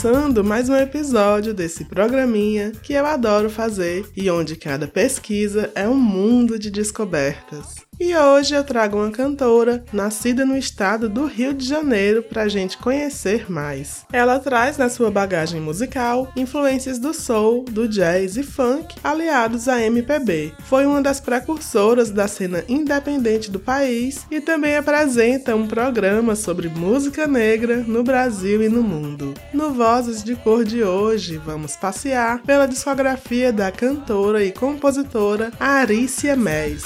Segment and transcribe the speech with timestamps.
[0.00, 5.88] Começando mais um episódio desse programinha que eu adoro fazer e onde cada pesquisa é
[5.88, 7.87] um mundo de descobertas.
[8.00, 12.48] E hoje eu trago uma cantora nascida no estado do Rio de Janeiro para a
[12.48, 14.04] gente conhecer mais.
[14.12, 19.82] Ela traz na sua bagagem musical influências do soul, do jazz e funk aliados à
[19.82, 20.52] MPB.
[20.66, 26.68] Foi uma das precursoras da cena independente do país e também apresenta um programa sobre
[26.68, 29.34] música negra no Brasil e no mundo.
[29.52, 36.36] No Vozes de Cor de hoje, vamos passear pela discografia da cantora e compositora Arícia
[36.36, 36.84] Mês.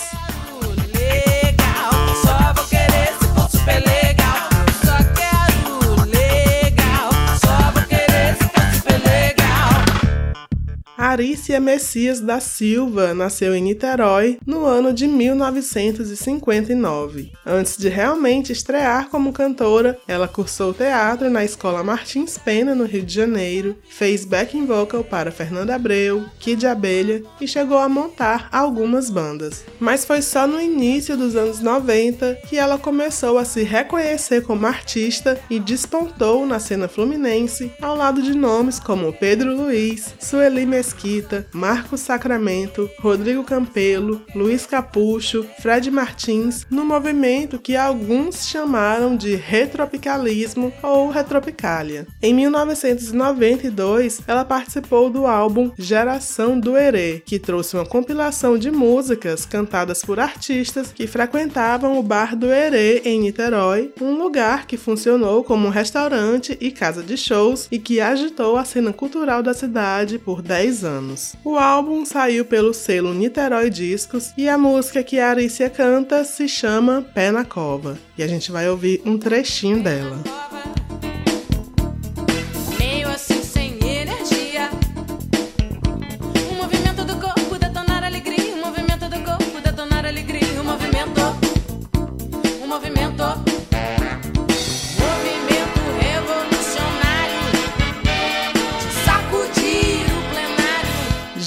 [11.02, 17.32] Arícia Messias da Silva nasceu em Niterói no ano de 1959.
[17.44, 23.02] Antes de realmente estrear como cantora, ela cursou teatro na Escola Martins Pena, no Rio
[23.02, 29.10] de Janeiro, fez backing vocal para Fernanda Abreu, Kid Abelha e chegou a montar algumas
[29.10, 29.64] bandas.
[29.80, 34.68] Mas foi só no início dos anos 90 que ela começou a se reconhecer como
[34.68, 40.91] artista e despontou na cena fluminense ao lado de nomes como Pedro Luiz, Sueli Mesquita
[40.92, 49.34] Mesquita, Marcos Sacramento, Rodrigo Campelo, Luiz Capucho, Fred Martins, no movimento que alguns chamaram de
[49.34, 52.06] retropicalismo ou retropicália.
[52.20, 59.46] Em 1992, ela participou do álbum Geração do Herê, que trouxe uma compilação de músicas
[59.46, 65.42] cantadas por artistas que frequentavam o bar do Herê em Niterói, um lugar que funcionou
[65.42, 70.18] como um restaurante e casa de shows e que agitou a cena cultural da cidade
[70.18, 71.34] por 10 anos.
[71.44, 76.48] O álbum saiu pelo selo Niterói Discos e a música que a Arícia canta se
[76.48, 77.98] chama Pé na Cova.
[78.16, 80.22] E a gente vai ouvir um trechinho dela.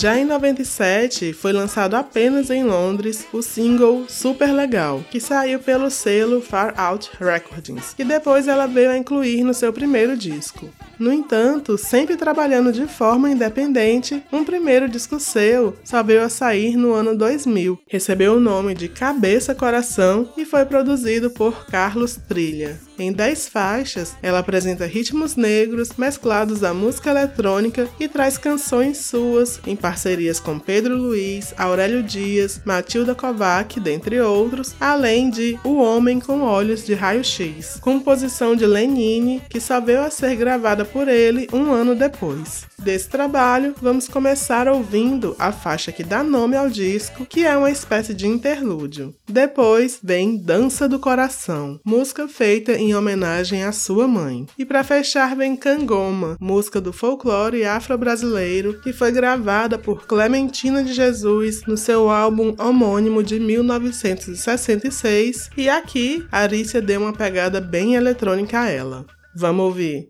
[0.05, 5.89] Já em 97, foi lançado apenas em Londres o single Super Legal, que saiu pelo
[5.89, 10.69] selo Far Out Recordings, e depois ela veio a incluir no seu primeiro disco.
[10.99, 16.77] No entanto, sempre trabalhando de forma independente, um primeiro disco seu só veio a sair
[16.77, 17.79] no ano 2000.
[17.87, 22.79] Recebeu o nome de Cabeça Coração e foi produzido por Carlos Trilha.
[22.97, 29.59] Em 10 faixas, ela apresenta ritmos negros mesclados à música eletrônica e traz canções suas
[29.67, 36.19] em parcerias com Pedro Luiz, Aurélio Dias, Matilda Kovac, dentre outros, além de O Homem
[36.19, 41.47] com Olhos de Raio-X, composição de Lenine, que só veio a ser gravada por ele
[41.53, 42.65] um ano depois.
[42.77, 47.71] Desse trabalho, vamos começar ouvindo a faixa que dá nome ao disco, que é uma
[47.71, 49.15] espécie de interlúdio.
[49.25, 54.45] Depois vem Dança do Coração, música feita em homenagem à sua mãe.
[54.57, 60.91] E para fechar vem Cangoma, música do folclore afro-brasileiro, que foi gravada por Clementina de
[60.91, 68.59] Jesus no seu álbum homônimo de 1966, e aqui Arícia deu uma pegada bem eletrônica
[68.59, 69.05] a ela.
[69.35, 70.09] Vamos ouvir.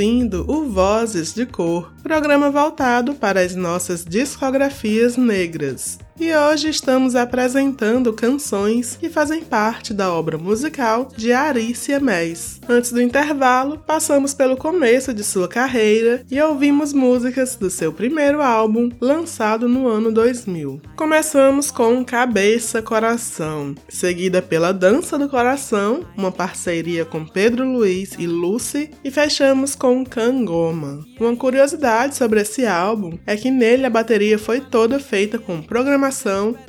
[0.00, 7.16] Ouvindo o Vozes de Cor, programa voltado para as nossas discografias negras e hoje estamos
[7.16, 12.60] apresentando canções que fazem parte da obra musical de Arícia Mês.
[12.68, 18.42] Antes do intervalo, passamos pelo começo de sua carreira e ouvimos músicas do seu primeiro
[18.42, 20.82] álbum, lançado no ano 2000.
[20.94, 28.26] Começamos com Cabeça Coração, seguida pela Dança do Coração, uma parceria com Pedro Luiz e
[28.26, 31.02] Lucy, e fechamos com Cangoma.
[31.18, 36.09] Uma curiosidade sobre esse álbum é que nele a bateria foi toda feita com programação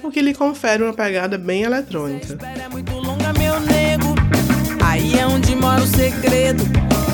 [0.03, 2.37] o que lhe confere uma pegada bem eletrônica.
[4.83, 6.63] Aí é onde mora o segredo.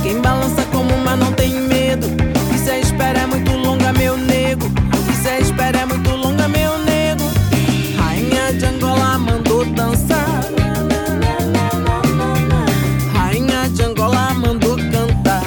[0.03, 2.07] Quem balança como uma não tem medo.
[2.53, 4.65] Isso é espera é muito longa, meu nego.
[5.11, 7.23] Isso é espera é muito longa, meu nego.
[7.97, 10.43] Rainha de Angola mandou dançar.
[13.13, 15.43] Rainha de Angola mandou cantar.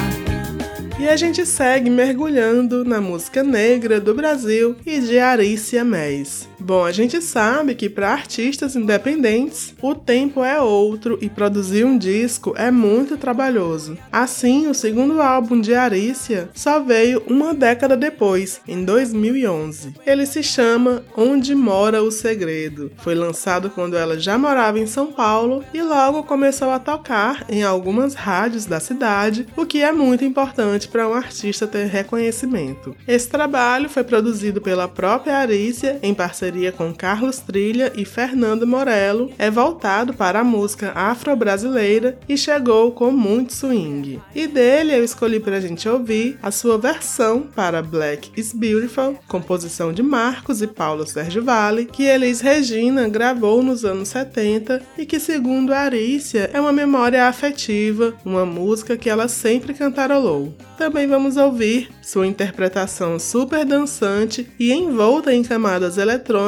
[0.99, 6.50] E a gente segue mergulhando na música negra do Brasil e de Arícia Mês.
[6.63, 11.97] Bom, a gente sabe que para artistas independentes o tempo é outro e produzir um
[11.97, 13.97] disco é muito trabalhoso.
[14.11, 19.95] Assim, o segundo álbum de Arícia só veio uma década depois, em 2011.
[20.05, 22.91] Ele se chama Onde Mora o Segredo.
[22.97, 27.63] Foi lançado quando ela já morava em São Paulo e logo começou a tocar em
[27.63, 32.95] algumas rádios da cidade, o que é muito importante para um artista ter reconhecimento.
[33.07, 38.67] Esse trabalho foi produzido pela própria Arícia em parceria parceria com Carlos Trilha e Fernando
[38.67, 44.19] Morello, é voltado para a música afro-brasileira e chegou com muito swing.
[44.35, 49.17] E dele eu escolhi para a gente ouvir a sua versão para Black is Beautiful,
[49.29, 55.05] composição de Marcos e Paulo Sérgio Vale, que Elis Regina gravou nos anos 70 e
[55.05, 60.53] que, segundo Arícia, é uma memória afetiva, uma música que ela sempre cantarolou.
[60.77, 66.40] Também vamos ouvir sua interpretação super dançante e envolta em camadas eletrônicas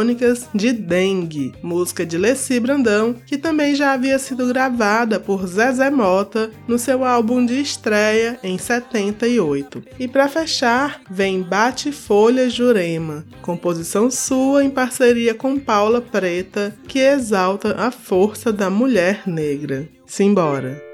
[0.54, 6.52] de Dengue, música de Leci Brandão, que também já havia sido gravada por Zezé Mota
[6.68, 9.84] no seu álbum de estreia em 78.
[10.00, 17.00] E para fechar, vem Bate Folha Jurema, composição sua em parceria com Paula Preta, que
[17.00, 19.88] exalta a força da mulher negra.
[20.06, 20.93] Simbora!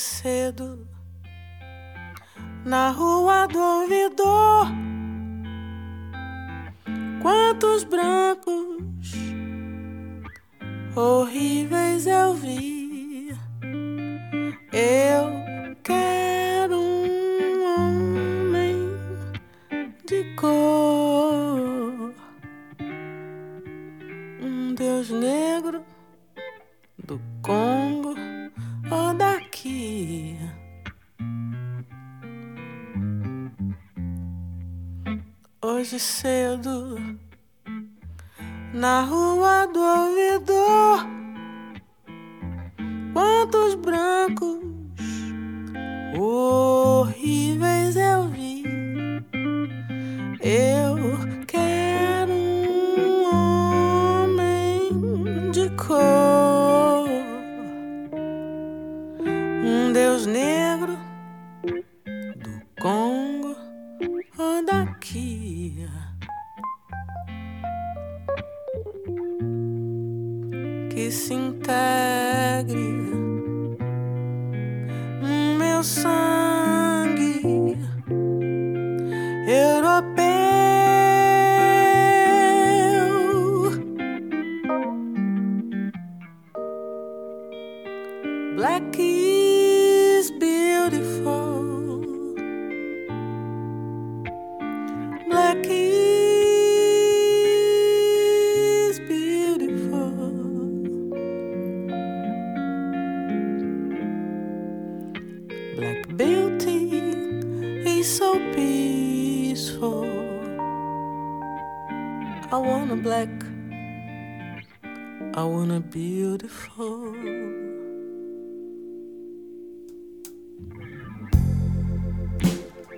[0.00, 0.88] Cedo
[2.64, 4.66] na rua do ouvidor.
[7.22, 9.12] Quantos brancos
[10.96, 12.79] horríveis eu vi.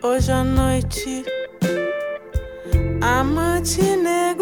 [0.04, 1.24] Hoje à noite,
[3.00, 4.41] amante negro,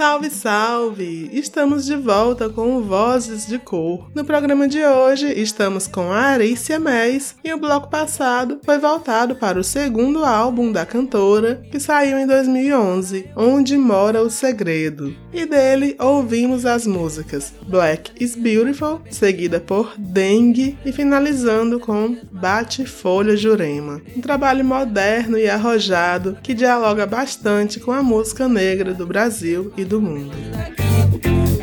[0.00, 1.30] Salve, salve!
[1.30, 4.10] Estamos de volta com o Vozes de Cor.
[4.14, 9.34] No programa de hoje, estamos com a Arícia Mês e o bloco passado foi voltado
[9.34, 15.14] para o segundo álbum da cantora, que saiu em 2011, Onde Mora o Segredo.
[15.34, 22.86] E dele ouvimos as músicas Black is Beautiful, seguida por Dengue e finalizando com Bate
[22.86, 24.00] Folha Jurema.
[24.16, 29.89] Um trabalho moderno e arrojado que dialoga bastante com a música negra do Brasil e
[29.90, 30.30] do mundo.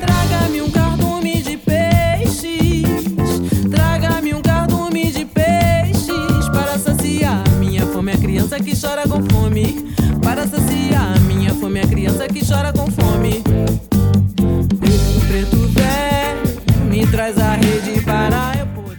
[0.01, 2.83] Traga-me um cardume de peixes.
[3.71, 6.49] Traga-me um cardume de peixes.
[6.51, 9.93] Para saciar minha fome, a criança que chora com fome.
[10.21, 13.41] Para saciar minha fome, a criança que chora com fome.
[14.77, 17.96] Preto, preto velho, me traz a rede.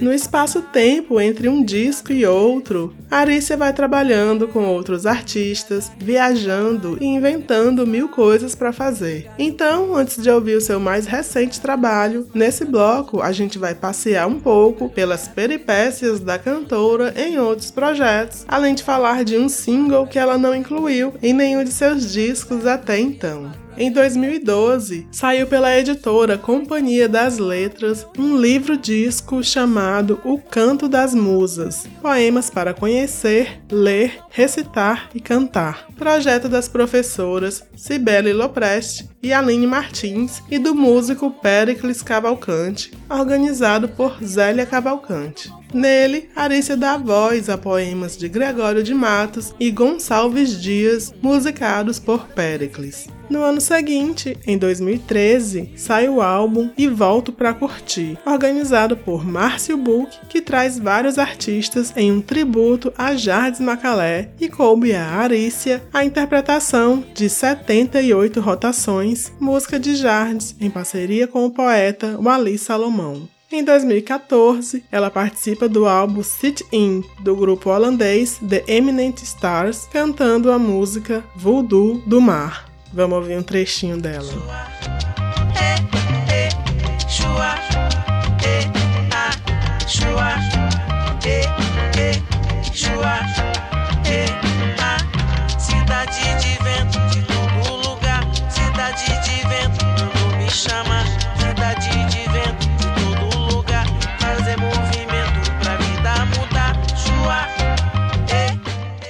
[0.00, 7.06] No espaço-tempo entre um disco e outro, Arícia vai trabalhando com outros artistas, viajando e
[7.06, 9.28] inventando mil coisas para fazer.
[9.36, 14.28] Então, antes de ouvir o seu mais recente trabalho, nesse bloco a gente vai passear
[14.28, 20.06] um pouco pelas peripécias da cantora em outros projetos, além de falar de um single
[20.06, 23.50] que ela não incluiu em nenhum de seus discos até então.
[23.80, 31.86] Em 2012, saiu pela editora Companhia das Letras um livro-disco chamado O Canto das Musas
[32.02, 35.86] Poemas para conhecer, ler, recitar e cantar.
[35.96, 44.18] Projeto das professoras Cibele Lopreste e Aline Martins e do músico Pericles Cavalcante, organizado por
[44.24, 45.52] Zélia Cavalcante.
[45.72, 52.26] Nele, Arícia dá voz a poemas de Gregório de Matos e Gonçalves Dias, musicados por
[52.28, 53.06] Péricles.
[53.28, 59.76] No ano seguinte, em 2013, sai o álbum E Volto Pra Curtir, organizado por Márcio
[59.76, 65.82] Buch, que traz vários artistas em um tributo a Jardim Macalé e coube a Arícia
[65.92, 73.28] a interpretação de 78 rotações, música de Jardim, em parceria com o poeta Wally Salomão.
[73.50, 80.52] Em 2014, ela participa do álbum Sit In, do grupo holandês The Eminent Stars, cantando
[80.52, 82.70] a música Voodoo do Mar.
[82.92, 84.28] Vamos ouvir um trechinho dela.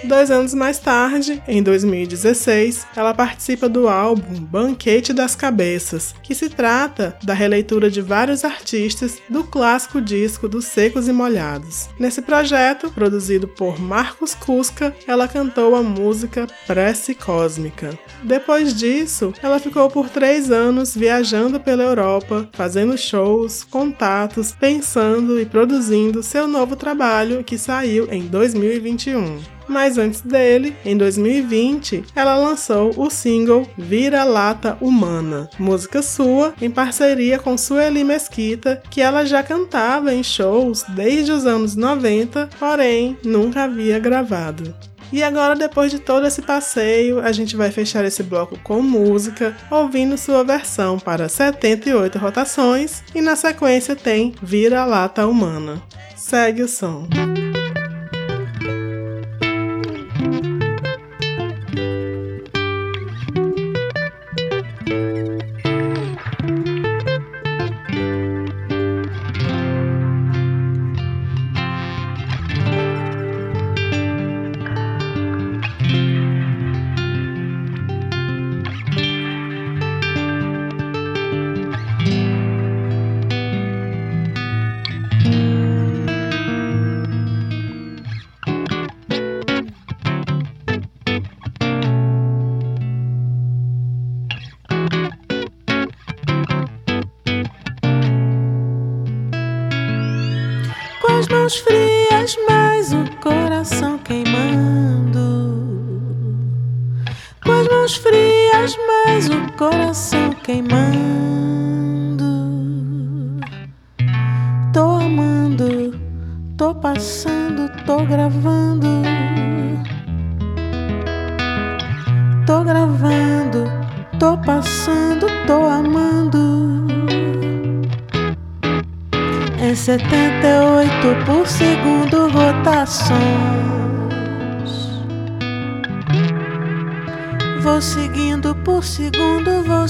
[0.08, 6.48] Dois anos mais tarde, em 2016, ela participa do álbum Banquete das Cabeças, que se
[6.48, 11.90] trata da releitura de vários artistas do clássico disco dos Secos e Molhados.
[11.98, 17.90] Nesse projeto, produzido por Marcos Cusca, ela cantou a música Prece Cósmica.
[18.22, 25.44] Depois disso, ela ficou por três anos viajando pela Europa, fazendo shows, contatos, pensando e
[25.44, 32.92] produzindo seu novo trabalho que saiu em 2021 mas antes dele, em 2020, ela lançou
[32.96, 39.42] o single Vira Lata Humana, música sua em parceria com Sueli Mesquita, que ela já
[39.42, 44.74] cantava em shows desde os anos 90, porém nunca havia gravado.
[45.12, 49.56] E agora, depois de todo esse passeio, a gente vai fechar esse bloco com música,
[49.70, 55.82] ouvindo sua versão para 78 rotações, e na sequência tem Vira Lata Humana.
[56.14, 57.08] Segue o som.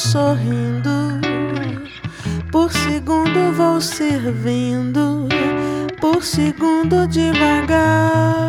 [0.08, 1.20] Sorrindo.
[2.50, 5.28] Por segundo vou servindo,
[6.00, 8.48] por segundo devagar.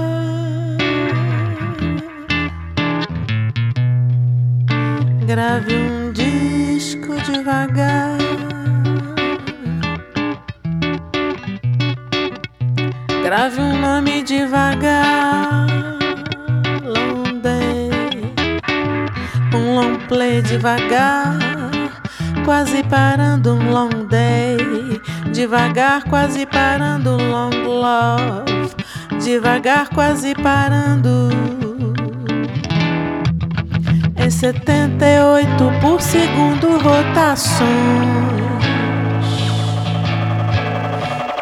[5.27, 8.17] Grave um disco devagar.
[13.21, 15.67] Grave um nome devagar.
[16.83, 17.91] Long day.
[19.53, 21.48] Um long play devagar.
[22.49, 24.57] Quase parando um long day.
[25.31, 28.75] Devagar, quase parando um long love.
[29.23, 31.29] Devagar, quase parando.
[34.17, 37.69] Em 78 por segundo rotações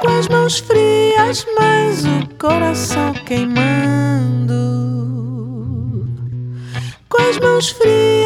[0.01, 4.57] com as mãos frias, mas o coração queimando.
[7.07, 8.16] Com as mãos frias,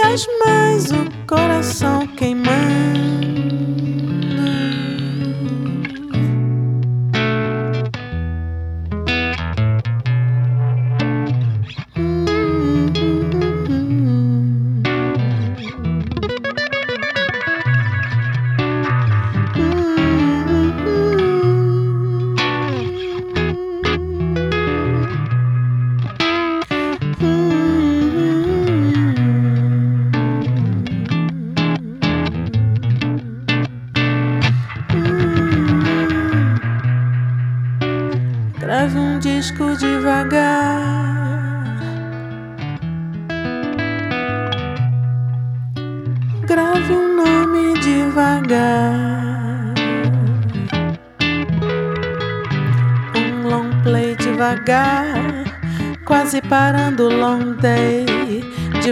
[0.45, 3.30] mas o coração queimando.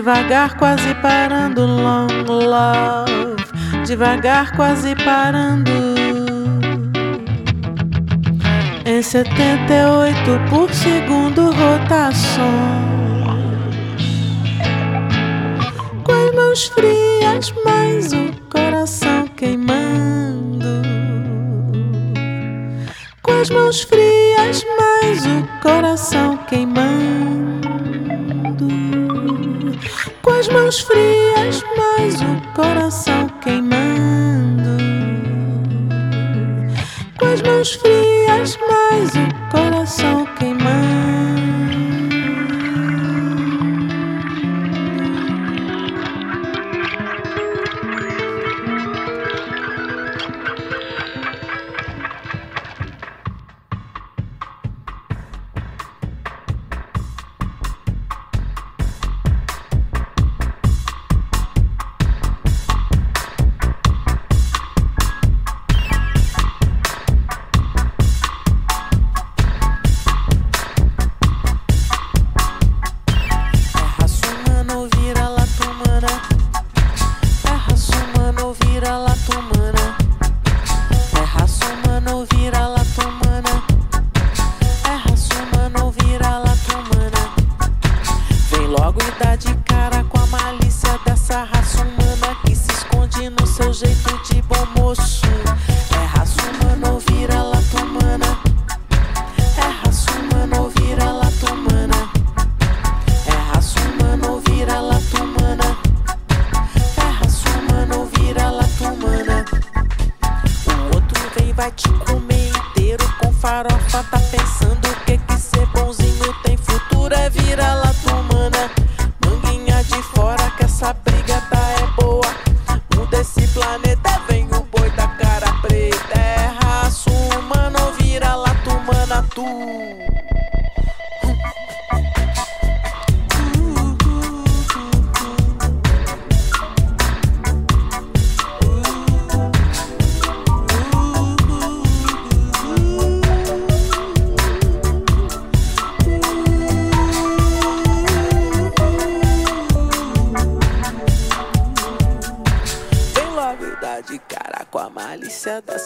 [0.09, 3.35] Devagar, quase parando, long love.
[3.85, 5.71] Devagar, quase parando.
[8.87, 12.39] Em 78 por segundo rotações.
[16.03, 20.81] Com as mãos frias, mais o coração queimando.
[23.21, 27.78] Com as mãos frias, mais o coração queimando
[30.29, 34.77] com as mãos frias, mas o coração queimando.
[37.17, 40.38] Com as mãos frias, mas o coração queimando.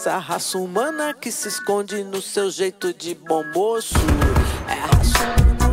[0.04, 3.94] essa raça humana que se esconde no seu jeito de bom moço.
[4.68, 5.63] É a raça humana.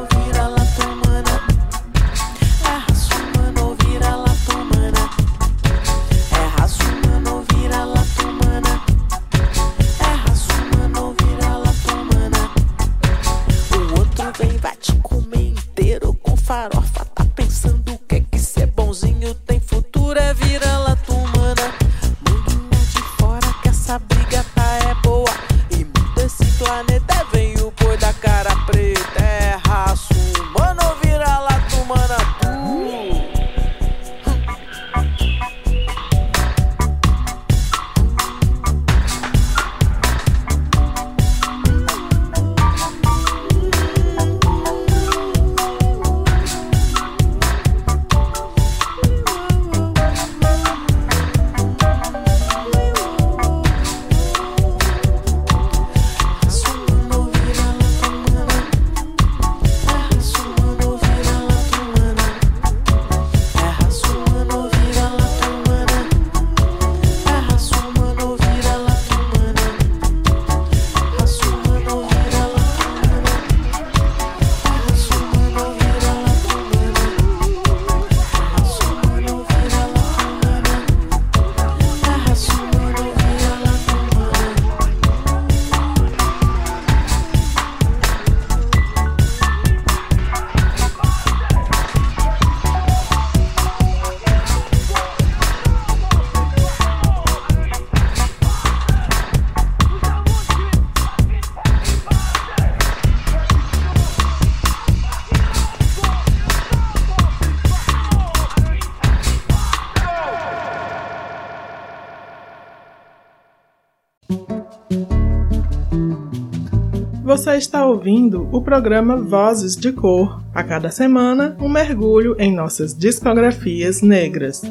[117.41, 120.43] Você está ouvindo o programa Vozes de Cor.
[120.53, 124.61] A cada semana, um mergulho em nossas discografias negras.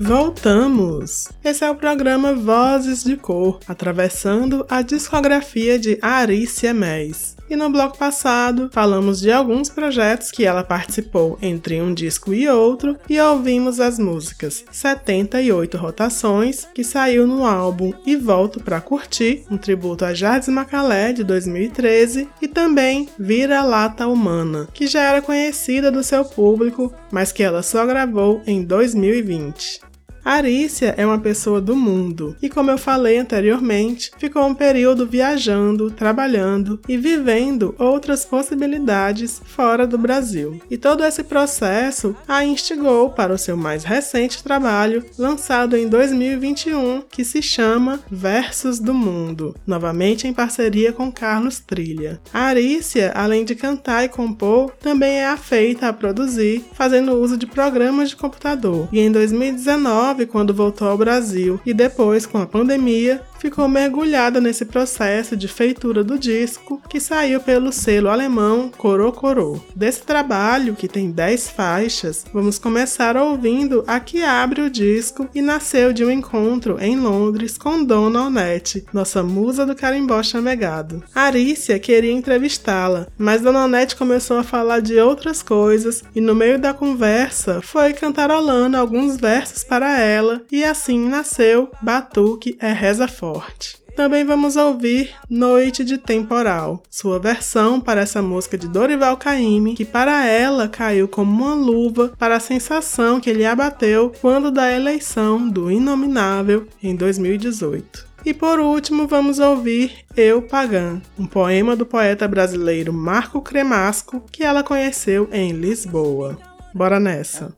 [0.00, 1.26] Voltamos!
[1.42, 7.35] Esse é o programa Vozes de Cor, atravessando a discografia de Arícia Mês.
[7.48, 12.48] E no bloco passado, falamos de alguns projetos que ela participou entre um disco e
[12.48, 19.44] outro e ouvimos as músicas 78 Rotações, que saiu no álbum E Volto Pra Curtir,
[19.48, 25.22] um tributo a Jardim Macalé de 2013, e também Vira Lata Humana, que já era
[25.22, 29.85] conhecida do seu público, mas que ela só gravou em 2020.
[30.26, 35.88] Arícia é uma pessoa do mundo e, como eu falei anteriormente, ficou um período viajando,
[35.88, 40.60] trabalhando e vivendo outras possibilidades fora do Brasil.
[40.68, 47.02] E todo esse processo a instigou para o seu mais recente trabalho, lançado em 2021,
[47.08, 52.20] que se chama Versos do Mundo, novamente em parceria com Carlos Trilha.
[52.34, 57.46] A Arícia, além de cantar e compor, também é afeita a produzir, fazendo uso de
[57.46, 58.88] programas de computador.
[58.90, 64.64] E em 2019 quando voltou ao Brasil, e depois, com a pandemia, ficou mergulhada nesse
[64.64, 69.62] processo de feitura do disco que saiu pelo selo alemão Coro Coro.
[69.74, 75.42] Desse trabalho, que tem 10 faixas, vamos começar ouvindo a que abre o disco e
[75.42, 81.02] nasceu de um encontro em Londres com Dona Onete, nossa musa do carimbó chamegado.
[81.14, 86.58] Arícia queria entrevistá-la, mas Dona Onete começou a falar de outras coisas e no meio
[86.58, 93.25] da conversa foi cantarolando alguns versos para ela e assim nasceu Batuque é Reza Forte
[93.32, 93.76] forte.
[93.96, 99.86] Também vamos ouvir Noite de Temporal, sua versão para essa música de Dorival Caymmi, que
[99.86, 105.48] para ela caiu como uma luva para a sensação que ele abateu quando da eleição
[105.48, 108.06] do Inominável em 2018.
[108.24, 114.44] E por último, vamos ouvir Eu Pagã, um poema do poeta brasileiro Marco Cremasco que
[114.44, 116.38] ela conheceu em Lisboa.
[116.74, 117.56] Bora nessa.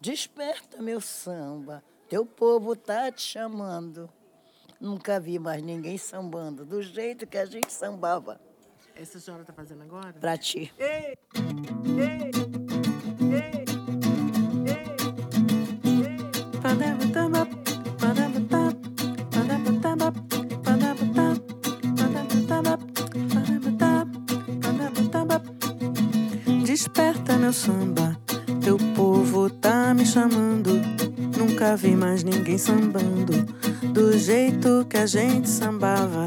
[0.00, 4.08] Desperta meu samba, teu povo tá te chamando.
[4.84, 8.38] Nunca vi mais ninguém sambando do jeito que a gente sambava.
[8.94, 10.12] Essa senhora tá fazendo agora?
[10.12, 10.70] Pra ti.
[10.78, 11.16] Ei,
[11.96, 12.30] ei,
[13.32, 13.64] ei,
[26.62, 28.20] Desperta meu samba,
[28.64, 30.80] teu povo tá me chamando.
[31.36, 33.44] Nunca vi mais ninguém sambando
[33.92, 36.26] do jeito que a gente sambava.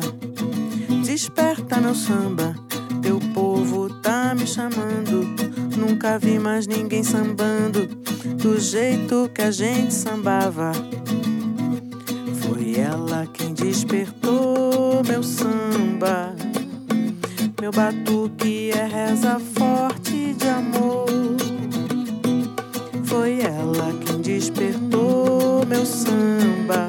[1.04, 2.56] Desperta meu samba,
[3.02, 5.24] teu povo tá me chamando.
[5.76, 10.74] Nunca vi mais ninguém sambando do jeito que a gente sambava.
[12.42, 16.36] Foi ela quem despertou meu samba.
[17.60, 21.08] Meu batuque é reza forte de amor.
[23.18, 26.88] Foi ela quem despertou meu samba.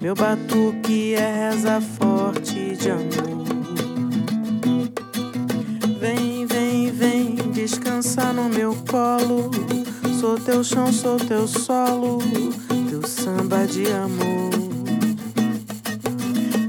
[0.00, 3.44] Meu batuque é reza forte de amor.
[5.98, 9.50] Vem, vem, vem, descansar no meu colo.
[10.20, 12.18] Sou teu chão, sou teu solo,
[12.88, 14.52] teu samba de amor.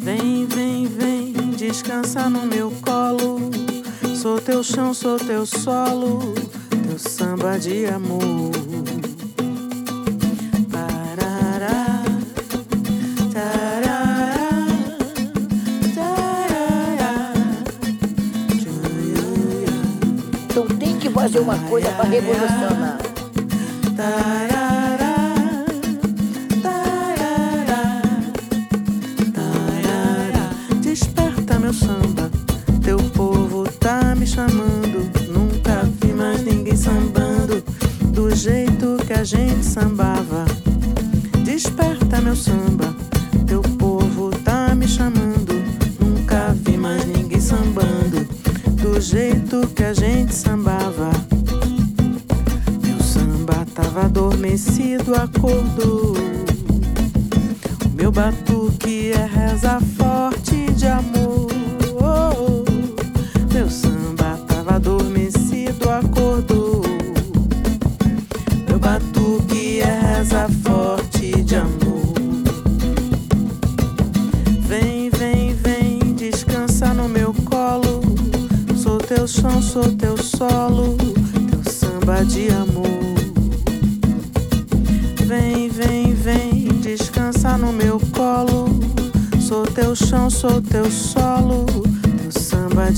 [0.01, 3.51] Vem, vem, vem, descansar no meu colo.
[4.15, 6.34] Sou teu chão, sou teu solo,
[7.16, 8.51] samba de amor.
[21.26, 22.95] fazer uma coisa para revolucionar.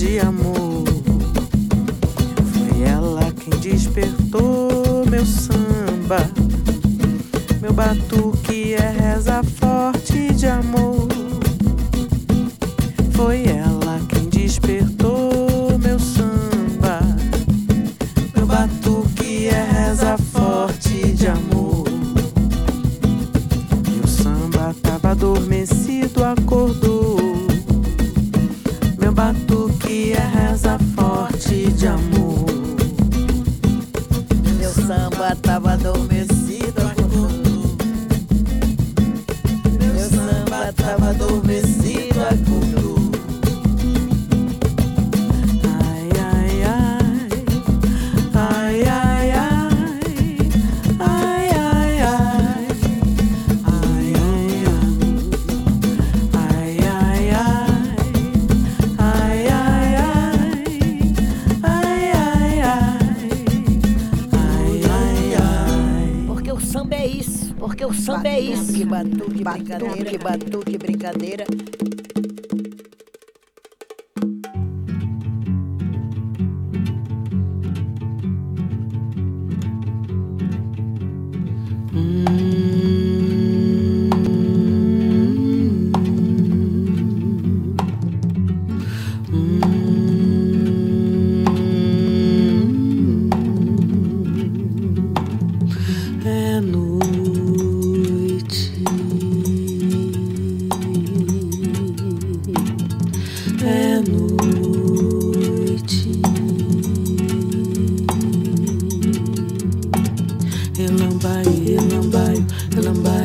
[0.08, 0.86] de amor.
[2.53, 6.20] Foi ela quem despertou meu samba,
[7.62, 10.87] meu batuque é reza forte de amor.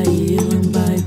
[0.07, 1.03] elambai.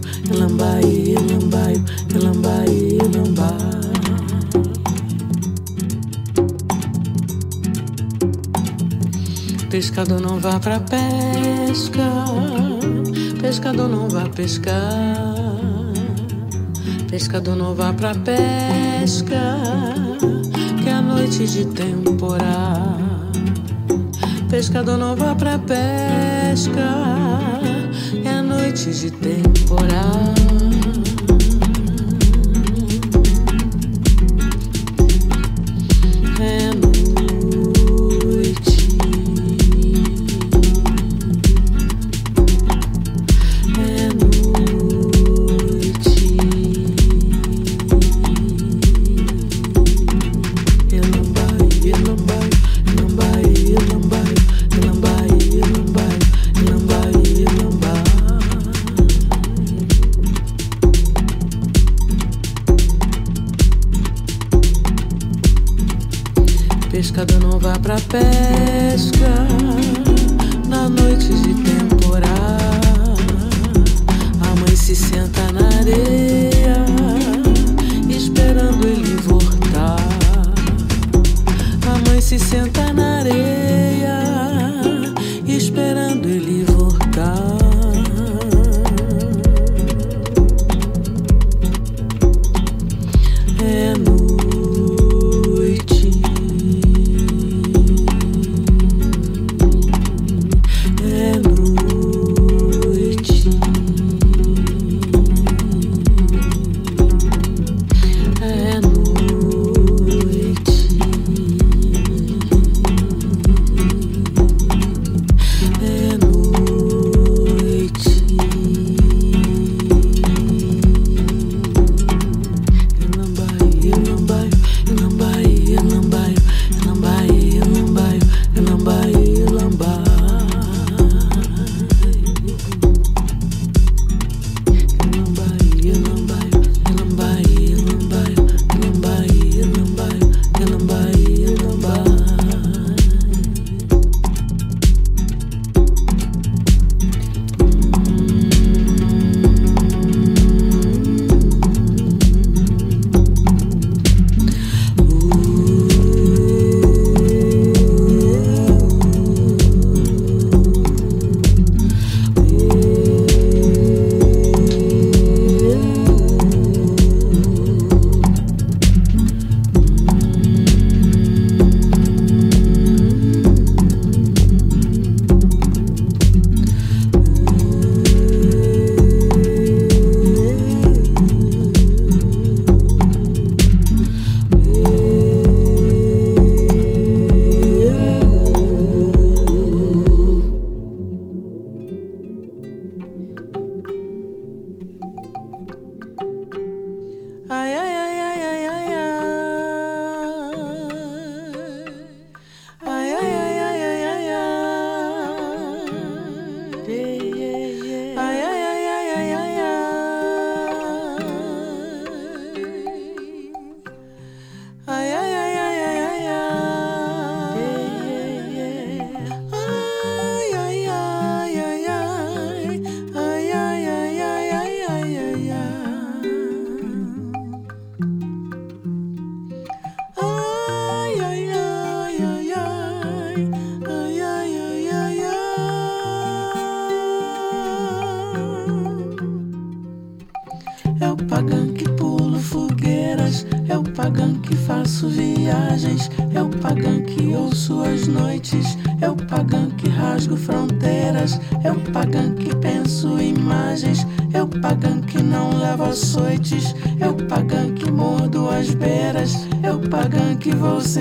[9.71, 12.25] Pescador não vá pra pesca,
[13.41, 14.75] pescador não vá pescar.
[17.11, 19.59] Pescador não vá pra pesca,
[20.83, 22.97] que é noite de temporal.
[24.49, 27.17] Pescador não vá pra pesca
[28.77, 30.86] noite de temporal.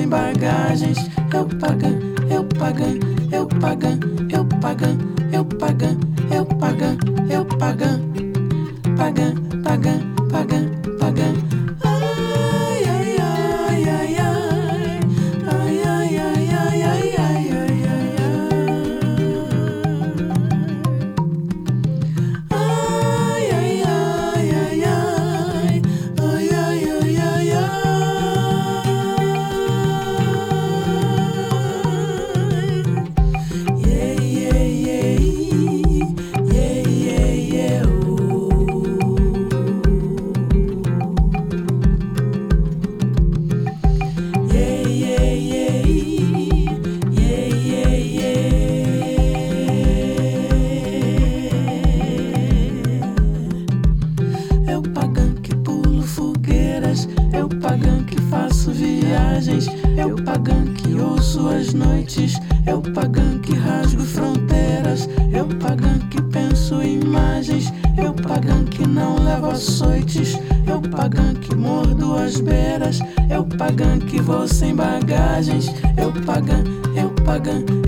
[0.06, 1.14] Sem bagagens.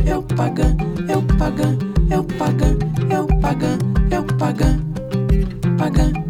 [0.08, 0.74] É eu pagã,
[1.10, 1.78] é eu pagã,
[2.10, 2.78] é eu pagã,
[3.12, 3.78] eu pagã,
[4.10, 4.80] eu pagã,
[5.78, 6.27] pagã.